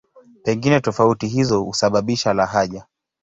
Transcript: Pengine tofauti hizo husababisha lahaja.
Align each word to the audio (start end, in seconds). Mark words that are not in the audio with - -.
Pengine 0.43 0.79
tofauti 0.81 1.27
hizo 1.27 1.63
husababisha 1.63 2.33
lahaja. 2.33 2.85